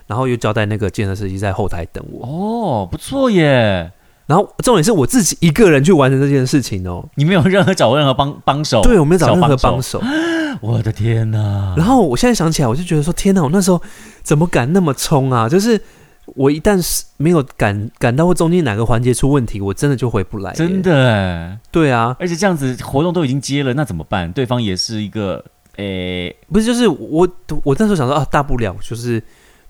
[0.06, 2.26] 然后又交代那个建设司机在后台等我。
[2.26, 3.92] 哦，不错耶。
[4.26, 10.00] 然后重点是我自己一个人去完成这件事情哦，你没有任何找任何帮帮手，对我没有找任何帮手。
[10.60, 11.74] 我的天哪！
[11.76, 13.80] 然后我现在想起来，我就觉得说天哪，我那时候
[14.22, 15.48] 怎么敢那么冲啊？
[15.48, 15.80] 就是
[16.26, 20.52] 我一旦是没有感感到中间哪个环节出问题，我真的就回不来。
[20.52, 24.30] 真的，对啊，而且这样子活动都已经接了，那怎么办？
[24.32, 25.44] 对方也是一个
[25.76, 27.28] 诶，不是，就是我
[27.64, 29.22] 我那时候想说啊，大不了就是。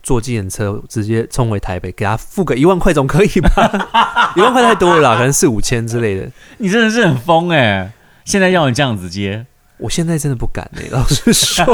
[0.02, 4.32] 坐计程车直接冲回台北，给他付个一万块总可以吧？
[4.34, 6.26] 一万块太多了啦，可能四五千之类的。
[6.56, 7.92] 你真的是很疯哎！
[8.24, 9.44] 现在要你这样子接，
[9.76, 11.66] 我现在真的不敢哎，老实说，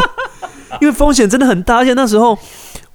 [0.80, 1.76] 因为风险真的很大。
[1.76, 2.36] 而且那时候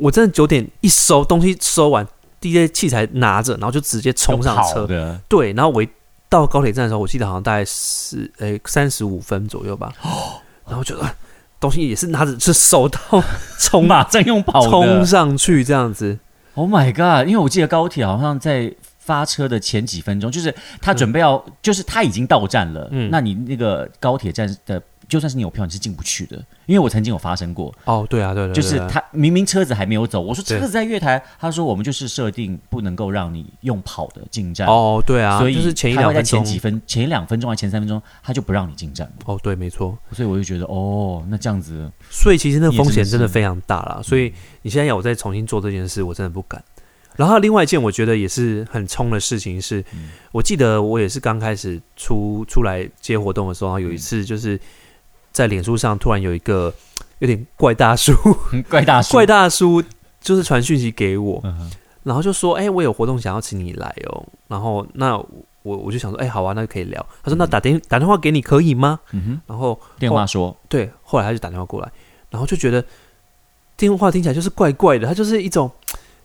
[0.02, 2.06] 我真的九点一收东西收完，
[2.40, 4.88] 第一些器材拿着，然后就直接冲上车。
[5.30, 5.86] 对，然后我
[6.28, 9.94] 到高铁站的时候，我记得好像大概是诶三十五分左右吧。
[10.02, 11.16] 哦然后觉得。
[11.60, 13.24] 东西也是拿着是手套
[13.60, 16.18] 冲嘛，正用跑冲上去这样子。
[16.56, 17.30] Oh my god！
[17.30, 22.88] 因为我记得高铁好像在发车的前几分钟，就是他准备要，就是他已经到站了。
[22.90, 24.82] 嗯，那你那个高铁站的。
[25.12, 27.76] 就算是你有票，你是进不去的，因为我曾经有发生过。
[27.84, 34.66] 哦，对啊，对对，就是他明明车子还没有走，我说车子在月台，他说我们就是设定不能够让你用跑的进站。
[34.70, 39.12] 哦，对啊，所以就是前一两分钟，前几分，前两分钟还前三分钟，他就不让你进站。
[39.26, 39.98] 哦，对，没错。
[40.14, 44.00] 所以我就觉得，哦，那这样子，所以其实那个风险真的非常大啦。
[44.02, 46.64] 所以你现在要我再重新做这件事，我真的不敢。
[47.18, 49.84] 然后另外一件我觉得也是很冲的事情是，
[50.32, 54.58] 我记得我也是刚开始出出来接活动的时候，有一次就是。
[55.32, 56.74] 在脸书上突然有一个
[57.20, 58.14] 有点怪大叔，
[58.70, 59.82] 怪大叔， 怪大叔
[60.20, 61.42] 就是传讯息给我，
[62.04, 71.92] 然后就说：“哎，我有活动想要请你来哦。”然后那我我就想说：“哎，好啊，那就可以聊。”他说：“那打电打电话给你可以吗？”嗯哼，然后电话说对，后来他就打电话过来，
[72.30, 72.84] 然后就觉得
[73.78, 75.70] 电话听起来就是怪怪的，他就是一种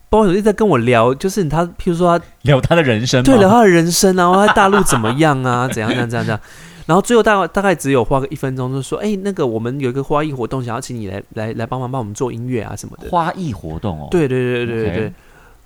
[0.08, 5.68] 包括一直在跟我聊，就是他譬如说他聊他的人生，对，聊他的人生，然后在大陆怎么样啊？
[5.68, 5.90] 怎样？
[5.90, 6.08] 怎样？
[6.10, 6.40] 怎样？
[6.86, 15.12] 然后最后大概大概只有花个一分钟，就说：“哎，那个我们有一个花艺活动，想要请你来来来帮忙帮我们做音乐啊什么的。”花艺活动哦，对对对对对对。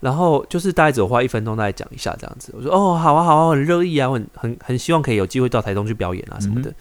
[0.00, 2.54] 然后就是大概只有花一分钟，大概讲一下这样子。
[2.56, 6.72] 我说哦，好啊，好啊，很乐意啊，我很很很希望可以有机会到台中去表演啊什么的。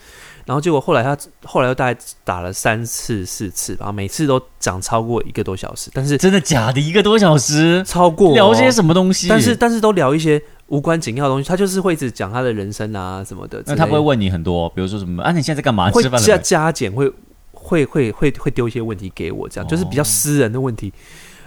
[0.46, 5.92] 然后结果后来他后来又大概打了三次四次，然后每次都讲超过一个多小时。
[5.94, 6.80] 但是真的假的？
[6.80, 7.84] 一个多小时？
[7.86, 9.28] 超过聊些什么东西？
[9.28, 11.48] 但是但是都聊一些无关紧要的东西。
[11.48, 13.62] 他就是会一直讲他的人生啊什么的。
[13.68, 15.32] 那他不会问你很多，比如说什么啊？
[15.32, 15.92] 你现在在干嘛？
[15.92, 17.12] 会加加减，会
[17.52, 20.92] 会会会会丢一些问题给我，这样就是比较私人的问题。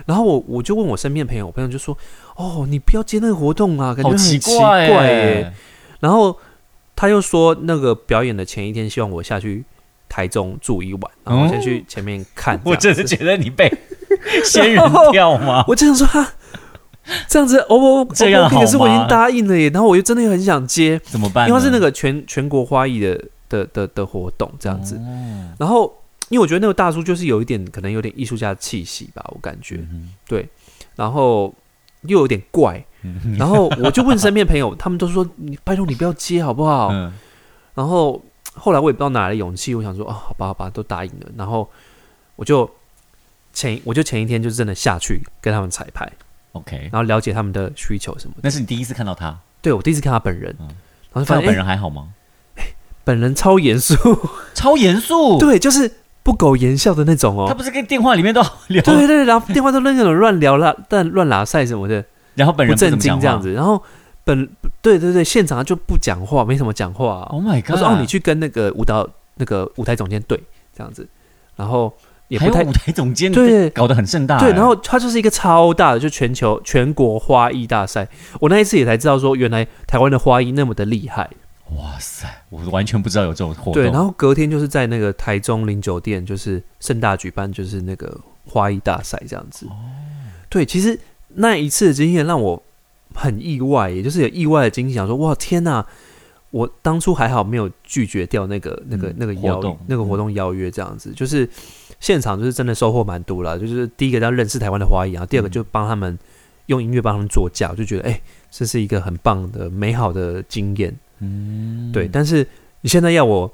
[0.05, 1.97] 然后我我就问我身边的朋友，我朋友就说
[2.37, 5.53] ：“哦，你不要接那个活动啊，感觉很奇怪耶。”
[6.01, 6.37] 然后
[6.97, 9.65] 他又说，那个表演的前一天，希望我下去
[10.09, 12.61] 台中住一晚，然后先去前面看。
[12.67, 13.73] 我真是觉得你被
[14.45, 14.83] 仙人
[15.13, 15.65] 跳吗？
[15.69, 16.33] 我真想说，哈，
[17.29, 19.69] 这样子，哦，这样可是我已经答应了耶。
[19.71, 21.49] 然后我又真的很想接，怎么办？
[21.49, 25.01] 因为是那个全全国花艺的的的的活动，这样子。
[25.59, 25.93] 然后。
[26.29, 29.87] 因为我觉得那个大叔就是有一点，可能有点艺术家的气息吧，我感觉，
[30.27, 30.49] 对，
[30.97, 31.53] 然后
[32.05, 32.83] 又有点怪，
[33.37, 36.91] 然后我就问身边朋友，他们都说你拜托你不要接好不好？
[37.75, 38.19] 然后
[38.55, 41.69] 后来我也不知道哪来的勇气，我想说哦，好吧好吧，都答应了，然后
[42.37, 42.71] 我就
[43.53, 46.11] 前我就前一天就真的下去跟他们彩排
[46.53, 48.35] ，OK，然后了解他们的需求什么。
[48.43, 49.39] 那是你第一次看到他？
[49.61, 50.69] 对，我第一次看他本人，然
[51.15, 52.09] 后发现本人还好吗？
[53.05, 53.95] 本人超严肃，
[54.55, 55.93] 超严肃，对，就是。
[56.25, 62.05] 不苟言笑的那种哦，他不是跟电话里面都聊，对对，然后电话都那种乱聊啦，但乱拉塞什么的，
[62.37, 63.83] 然后本人不正经这样子，然后
[64.23, 64.49] 本
[64.81, 67.27] 对对对，现场就不讲话，没什么讲话。
[67.29, 67.71] Oh my god！
[67.71, 70.41] 他说哦，你去跟那个舞蹈那个舞台总监对
[70.73, 71.09] 这样子，
[71.57, 71.93] 然后
[72.33, 78.09] 也不太舞台总监对搞得很盛大，对，然后它就是一个超大的，就全球全国花艺大赛，
[78.41, 81.29] 我那一次也才知道说，原来台湾的花艺那么的厉害。
[81.77, 82.27] 哇塞！
[82.49, 83.75] 我完全不知道有这种活动。
[83.75, 89.67] 对，然后隔天就是在那个台中林酒店，就是盛大举办，就是那个花艺大赛这样子。
[89.67, 89.77] 哦，
[90.49, 90.99] 对，其实
[91.35, 92.63] 那一次的经验让我
[93.15, 95.87] 很意外，也就是有意外的惊喜，想说哇天哪！
[96.53, 101.49] 我当初还好没有拒绝掉那个那个那个邀那个活动邀约，这样子就是
[101.99, 103.59] 现场就是真的收获蛮多了。
[103.59, 106.17] 就是第一个要认识台湾的花艺，然后第二个就帮他们
[106.67, 110.95] 用音乐帮他们做架，就觉得哎，这是一个很棒的美好的经验。
[111.21, 112.47] 嗯，对，但是
[112.83, 113.53] 你现在要我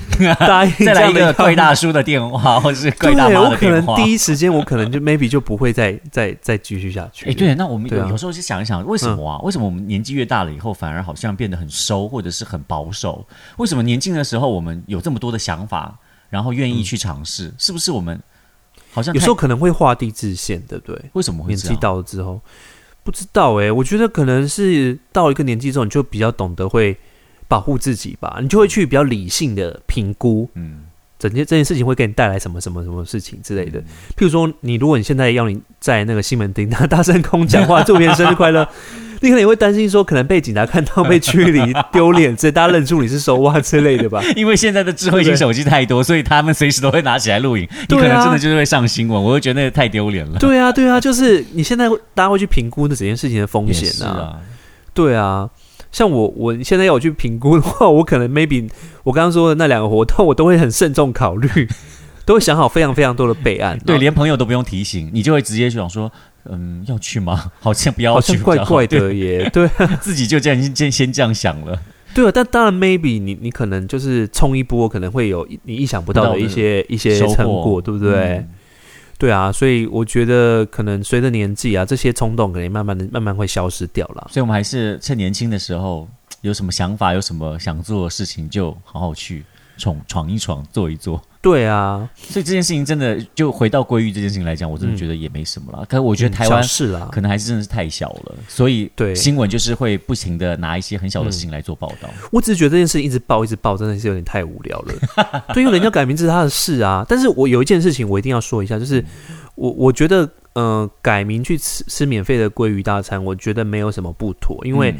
[0.38, 7.30] 答应 再来一个贵大叔的电话，或者是贵大妈的电话，第一时间我可能就 maybe 就不会再再再继续下去。
[7.30, 9.38] 哎，对，那我们有有时候去想一想，为什么啊？
[9.42, 13.26] 为什么我们年纪越大了以后，反而好像变得很收，或者是很保守？
[13.56, 17.52] 为什么年轻的时候我们有这么多的想法，然后愿意去尝试？
[17.58, 18.20] 是不是我们
[18.92, 21.02] 好像有时候可能会画地自限，对不对？
[21.12, 22.40] 为什么会年纪到了之后？
[23.02, 26.96] 不知道哎，我觉得可能是到一个年纪之后，你就比较懂得会
[27.50, 30.82] 保护自己吧，你就会去比较理性的评估，嗯，
[31.18, 33.80] 整件这件事情会给你带来什么什么什么事情之类的。
[33.80, 38.66] 譬如说，你如果你现在要你在那个西门町大大声空讲话，祝别人生日快乐。
[39.22, 41.60] 你可能也会担心说，可能被警察看到被驱离
[41.92, 44.22] 丢脸，所以大家认出你是收袜之类的吧？
[44.34, 47.68] 因为现在的智慧型手机太多，所以他们随时都会拿起来录影。
[47.90, 50.38] 你可能真的就是会上新闻，我会觉得那个太丢脸了。
[50.38, 54.40] 对啊，对啊，就是你现在大家会去评估那整件事情的风险啊。
[54.94, 55.46] 对啊，
[55.92, 58.68] 像我我现在要我去评估的话， 我可能 maybe
[59.02, 61.68] 我刚刚说的那两个活动，我都会很慎重考虑，
[62.24, 63.78] 都会想好非常非常多的备案。
[63.84, 66.10] 对，连朋友都不用提醒，你就会直接想说。
[66.46, 67.52] 嗯，要去吗？
[67.60, 69.48] 好像不要去，怪怪的耶。
[69.52, 69.68] 对，
[70.00, 71.78] 自己就这样先先这样想了。
[72.14, 78.42] 对啊，但当然，maybe 你你可能就是冲一波，可能会有你意想不到的一些一些成果，对不对？
[79.20, 84.28] 对啊，所以我觉得可能随着年纪啊，这些冲动可能慢慢的慢慢会消失掉了。
[84.32, 86.08] 所以我们还是趁年轻的时候，
[86.40, 89.44] 有什么想法，有什么想做的事情，就好好去
[89.76, 91.22] 闯闯一闯，做一做。
[91.42, 95.86] 对啊，所以这件事情真的就回到归于这件事情来讲，我真的觉得也没什么了。
[95.86, 102.10] 可是我觉得台湾是啦，可能还是真的是太小了，所以对新闻就是会不停的拿一些很小的事情来做报道。
[102.30, 104.94] 我只是觉得这件事情一直报一直报，真的是有点太无聊了。
[105.54, 107.06] 对，因为人家改名字是他的事啊。
[107.08, 109.02] 但是我有一件事情我一定要说一下，就是
[109.54, 114.94] 我我觉得，嗯，改名去吃吃免费的鲑鱼大餐，我觉得没有什么不妥，因为。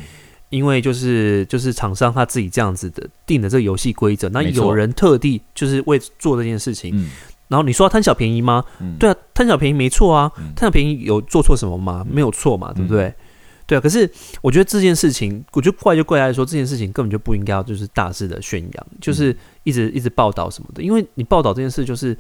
[0.51, 7.09] 因为就是就是厂商他自己这样子的定的这个游戏规则，那有人特地就是为做这件事情，
[7.49, 8.65] 然后你说贪小便宜吗？
[8.99, 12.05] 对啊，贪小便宜没错啊，贪小便宜有做错什么吗？
[12.11, 13.15] 没有错嘛，对不对？
[13.67, 14.11] 对啊，可是
[14.43, 22.13] 我觉得这件事情，我觉得怪就怪在说这件事情根本就不应该要就是大肆的宣扬，就是一直一直报道什么的，因为你报道这件事就是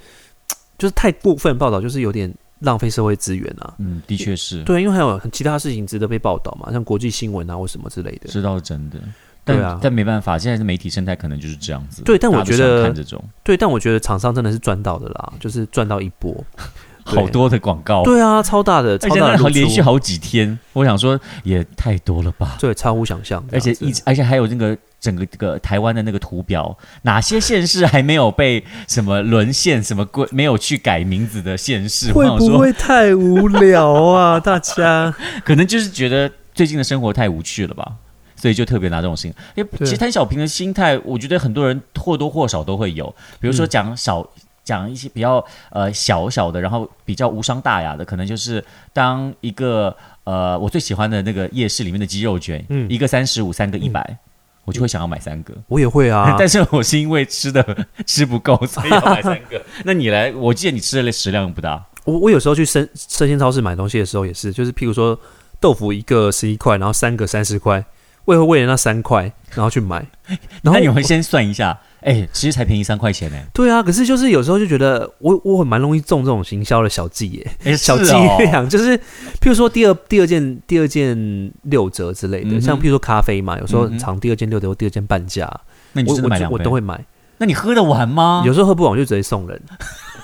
[0.79, 2.33] 就是太过分报道，就是有点。
[2.61, 3.75] 浪费社会资源啊！
[3.79, 4.63] 嗯，的确是。
[4.65, 8.29] 对，因为还有其他事情值得被报道嘛，像国际新闻啊或什么之类的。
[8.29, 8.99] 知道是真的，
[9.45, 12.03] 对啊，但没办法，现在的媒体生态可能就是这样子。
[12.03, 16.35] 对，但我觉得看这种，对，但我觉得厂商真的是赚到的啦，就是赚到一波。
[17.03, 20.57] 好多的广告，对啊，超大的，超大的，连续好几天。
[20.75, 22.57] 我想说也太多了吧？
[22.61, 23.43] 对，超乎想象。
[23.51, 32.13] 而且一，而且还有那个整个这个台湾的那个图表，哪些县市还没有被什么沦陷，什么归没有去改名字的县市？
[32.13, 34.39] 会不会太无聊啊？
[34.41, 37.95] 大家可能就是觉得最近的生活太无趣了吧？
[38.37, 43.15] 所以就特别拿这种心，因为其实贪小平的心态，我觉得很多人或多或少都会有。
[43.39, 44.27] 比如说讲少
[44.65, 54.19] 讲一些比较呃小小的，然后比较无伤大雅的，可能就是当一个呃我最喜欢的那个夜市里面的鸡肉卷，嗯，一个三十五，三个一百，
[54.65, 55.55] 我就会想要买三个。
[55.69, 59.63] 我也会啊， 但是我是因为吃的吃不够，所以要买三个。
[59.85, 61.85] 那你来，我记得你吃的食量不大。
[62.05, 65.19] 我我有时候去生生鲜超市买东西的时候也是，就是譬如说
[65.61, 67.85] 豆腐一个十一块，然后三个三十块。
[68.27, 70.05] 为何为了那三块，然后去买？
[70.63, 73.37] 然后你会先算一下，哎，其实才便宜三块钱呢。
[73.53, 78.97] 对啊，可是就是有时候就觉得，我我很蛮容易中这种行销的小计耶，小伎俩，就是
[79.41, 85.51] 譬如说第二第二件第二件六折之类的，像譬如说咖啡嘛，有时候常第二件六折或第二件半价，
[85.93, 87.05] 那你我我我都会买。
[87.39, 88.43] 那你喝得完吗？
[88.45, 89.61] 有时候喝不完就直接送人。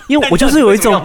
[0.09, 1.03] 因为我就是有一种，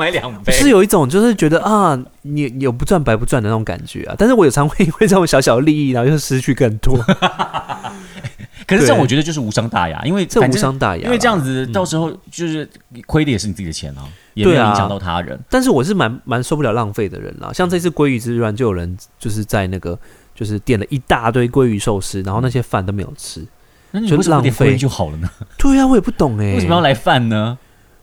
[0.50, 4.16] 是有一种，就是觉得啊，你有不赚白不赚的那种感觉啊。
[4.18, 6.98] 但是我有常会 因为这种小小的利益，然后又失去更多。
[8.68, 12.70] 可是这样我觉得就是无伤大雅，因为这无伤大雅，因为这样子到时候就是
[13.06, 15.38] 亏的也是你自己的钱啊，也没有影响到他人。
[15.50, 17.52] 但是我是蛮蛮受不了浪费的人啦。
[17.52, 19.98] 像这次鲑鱼之乱，就有人就是在那个
[20.34, 23.46] 就是点了一大堆鲑鱼寿司，然后那些饭都没有吃，
[23.90, 25.30] 那你为什么点鲑鱼就好了呢？
[25.58, 27.58] 对啊，我也不懂哎，为什么要来饭呢？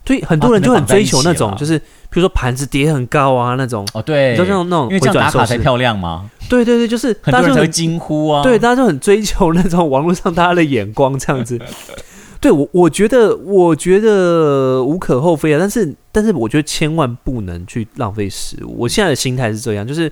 [0.05, 3.87] 所以很多人就很追求那种，就是比如说盘子叠很高啊那种。
[3.93, 6.29] 哦，对，就那种那种，因为这样打卡才漂亮吗？
[6.49, 8.41] 对对对，就是很多人会惊呼啊。
[8.41, 11.59] 对，大家就很追求那种网络上大家的眼光这样子。
[12.41, 15.57] 对我，我觉得，我觉得无可厚非啊。
[15.59, 18.73] 但是，但是，我觉得千万不能去浪费食物。
[18.79, 20.09] 我现在的心态是这样，就是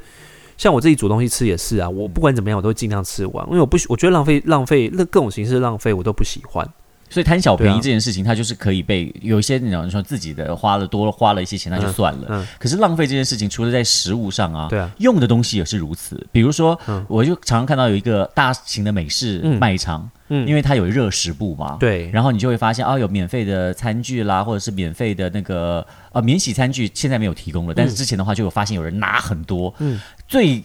[0.57, 1.89] 像我自己煮东西吃也是啊。
[1.89, 6.67] 我不管怎么样，我都会尽量吃完，因为我不，我觉得浪费浪费那各种形式浪费，我都不喜欢。
[7.09, 12.27] 所以贪小便宜这件事情，它就是可以被有一些那种说自己的花了多花了一些钱，那就算了。
[12.29, 12.47] 嗯。
[12.59, 16.27] 可是浪费这件事情，除了在食物上啊，对啊，用的东西也是如此。
[16.31, 22.09] 比如说，我就常常看到有一个大型的美式卖场，嗯，因为它有热食部嘛，对。
[22.11, 30.61] 然后你就会发现，啊，有免费的餐具啦，或者是免费的那个呃免洗餐具，现在没有提供了，但是之前的话就有发现有人拿很多，嗯，最。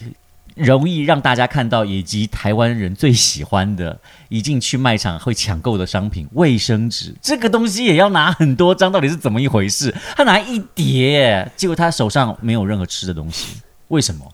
[0.55, 7.15] 容易让大家看到，以及台湾人最喜欢的，一进去卖场会抢购的商品——卫生纸。
[7.23, 9.95] 这个东西也要拿很多张，到底是怎么一回事？
[10.17, 13.57] 他拿一叠，结果他手上没有任何吃的东西，
[13.89, 14.31] 为什么？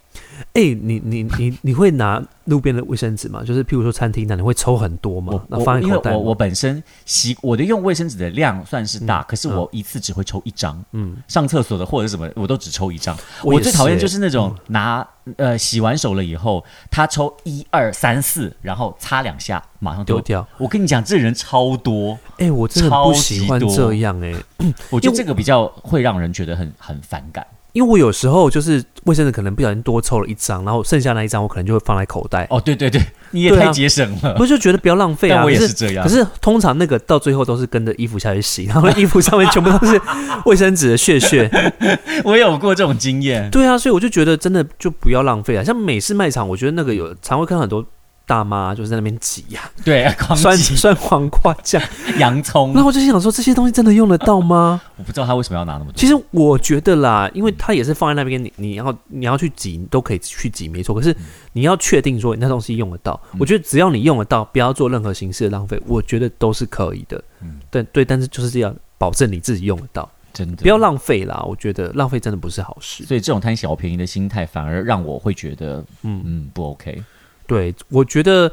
[0.55, 3.43] 哎，你你你你会拿路边的卫生纸吗？
[3.45, 5.43] 就是譬如说餐厅那你会抽很多吗？
[5.49, 10.83] 那放因为我我本身习我的用卫生纸的量算是大，可是我一次只会抽一张。
[10.93, 13.17] 嗯，上厕所的或者什么，我都只抽一张。
[13.43, 20.47] 我最讨厌就是那种拿呃洗完手了以后，他抽一二三四，然后擦两下马上丢掉。
[20.59, 22.19] 我跟你讲，这人超多。
[22.39, 24.35] 哎，我真的不喜欢这样哎，
[24.91, 27.47] 我觉得这个比较会让人觉得很很反感。
[27.73, 32.47] 因为我有时候就是卫生纸可能不小心多抽了一张，然后剩下那一张我可能就会放在口袋。
[32.51, 33.01] 哦，对对对，
[33.31, 34.35] 你也太节省了。
[34.35, 35.45] 不就觉得不要浪费啊？
[35.45, 36.03] 我也是这样。
[36.03, 40.01] 可是通常那个到最后都是跟着衣服下去洗，然后衣服上面全部都是
[40.47, 41.51] 卫生纸的屑屑。
[42.25, 43.51] 我有过这种经验。
[43.51, 45.63] 对啊，所以我就觉得真的就不要浪费啊。
[45.63, 47.85] 像美式卖场，我觉得那个有常会看到很多。
[48.29, 51.83] 大妈就是在那边挤呀，对， 酸酸黄瓜酱、
[52.21, 52.75] 洋葱。
[52.75, 54.79] 那我就想说，这些东西真的用得到吗？
[54.99, 55.95] 我不知道他为什么要拿那么多。
[55.95, 60.95] 其实我觉得啦，因为他也是放在那边，你你要你要去挤，都可以去挤，没错。
[60.95, 61.17] 可是
[61.55, 67.25] 你要确定说那东西用得到，我觉得只要你用得到，不要做任何形式的浪费，我觉得都是可以的。
[67.41, 71.43] 嗯，对对，但是就是要保证你自己用得到，真的不要浪费啦。
[71.49, 73.05] 我觉得浪费真的不是好事。
[73.05, 77.03] 所以这种贪小便宜的心态，反而让我会觉得，嗯嗯，不 OK。
[77.49, 78.53] 对，我觉得。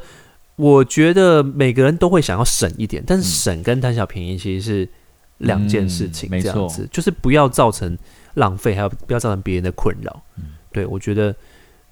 [0.58, 4.88] 我觉得每个人都会想要省一点，但是省跟贪小便宜其实是
[5.36, 6.30] 两件事情。
[6.30, 7.94] 这样子就是不要造成
[8.32, 10.22] 浪费，还有不要造成别人的困扰。
[10.72, 11.36] 对，我觉得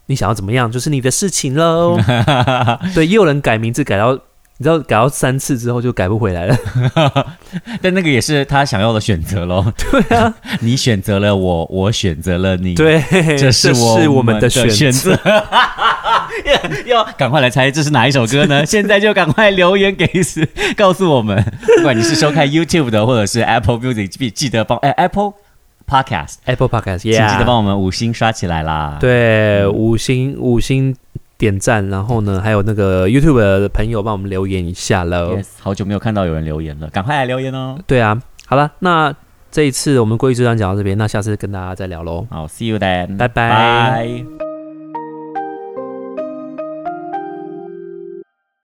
[0.06, 1.98] 你想要怎么样，就是你的事情喽。
[2.94, 4.18] 对，也有人改名字改到。
[4.56, 6.56] 你知道改到三次之后就改不回来了，
[7.82, 9.64] 但那个也是他想要的选择喽。
[9.76, 13.02] 对啊， 你选择了我，我选择了你，对，
[13.36, 13.72] 这是
[14.08, 15.18] 我们的选择。
[16.86, 18.64] 要赶快来猜这是哪一首歌呢？
[18.64, 20.08] 现在就赶快留言给
[20.76, 21.42] 告诉我们。
[21.76, 25.32] 不管你是收看 YouTube 的，或者是 Apple Music，记记得帮哎 Apple
[25.88, 28.98] Podcast，Apple Podcast，请记得帮我们五星刷起来啦。
[29.00, 30.94] 对，五星五星。
[31.44, 35.38] 点赞，然后呢，还有那个 YouTube 的朋友帮我们留言一下喽。
[35.60, 37.78] 好久没有看到有人留言了，赶快来留言哦。
[37.86, 39.14] 对啊，好了，那
[39.50, 42.26] 这一次我们鲑鱼之章讲到这边，那下次跟大家再聊喽。
[42.30, 44.43] 好，See you then，拜拜。